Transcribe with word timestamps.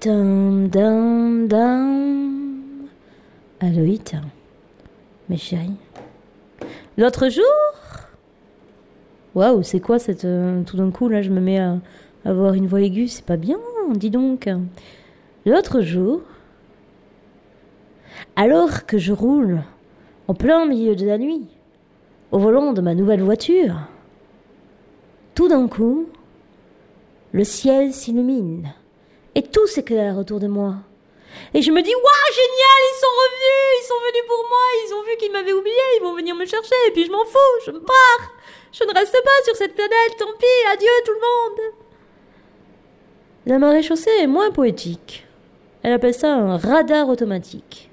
Dum, 0.00 0.68
dum, 0.68 1.46
dum. 1.46 2.88
Aloït, 3.60 4.16
mes 5.28 5.36
chéris. 5.36 5.76
L'autre 6.96 7.28
jour 7.28 7.44
Waouh, 9.34 9.62
c'est 9.62 9.80
quoi 9.80 9.98
cette. 9.98 10.24
euh, 10.24 10.62
tout 10.62 10.78
d'un 10.78 10.90
coup, 10.90 11.08
là, 11.08 11.20
je 11.20 11.28
me 11.28 11.40
mets 11.40 11.58
à 11.58 11.76
avoir 12.24 12.54
une 12.54 12.66
voix 12.66 12.80
aiguë, 12.80 13.08
c'est 13.08 13.24
pas 13.26 13.36
bien, 13.36 13.58
dis 13.94 14.08
donc. 14.10 14.48
L'autre 15.44 15.82
jour, 15.82 16.22
alors 18.36 18.86
que 18.86 18.96
je 18.96 19.12
roule 19.12 19.60
en 20.28 20.34
plein 20.34 20.64
milieu 20.66 20.96
de 20.96 21.04
la 21.06 21.18
nuit, 21.18 21.46
au 22.32 22.38
volant 22.38 22.72
de 22.72 22.80
ma 22.80 22.94
nouvelle 22.94 23.22
voiture, 23.22 23.74
tout 25.34 25.48
d'un 25.48 25.68
coup, 25.68 26.06
le 27.32 27.44
ciel 27.44 27.92
s'illumine 27.92 28.72
et 29.34 29.42
tout 29.42 29.66
s'éclaire 29.66 30.18
autour 30.18 30.40
de 30.40 30.46
moi. 30.46 30.74
Et 31.54 31.62
je 31.62 31.70
me 31.70 31.82
dis, 31.82 31.94
waouh, 31.94 32.32
génial, 32.34 32.80
ils 32.90 33.00
sont 33.00 33.14
revenus, 33.22 33.80
ils 33.80 33.86
sont 33.86 34.00
venus 34.08 34.24
pour 34.26 34.44
moi, 34.48 34.66
ils 34.84 34.94
ont 34.94 35.02
vu 35.02 35.16
qu'ils 35.18 35.32
m'avaient 35.32 35.52
oublié, 35.52 35.76
ils 35.96 36.02
vont 36.02 36.14
venir 36.14 36.34
me 36.34 36.44
chercher, 36.44 36.74
et 36.88 36.90
puis 36.90 37.04
je 37.04 37.10
m'en 37.10 37.24
fous, 37.24 37.64
je 37.66 37.70
me 37.70 37.80
pars. 37.80 38.32
Je 38.72 38.84
ne 38.84 38.94
reste 38.94 39.12
pas 39.24 39.44
sur 39.44 39.56
cette 39.56 39.74
planète, 39.74 40.16
tant 40.18 40.32
pis, 40.38 40.68
adieu 40.72 40.88
tout 41.04 41.12
le 41.12 41.20
monde. 41.20 41.74
La 43.46 43.58
marée 43.58 43.82
chaussée 43.82 44.10
est 44.20 44.26
moins 44.26 44.50
poétique. 44.50 45.26
Elle 45.82 45.92
appelle 45.92 46.14
ça 46.14 46.34
un 46.34 46.56
radar 46.56 47.08
automatique. 47.08 47.90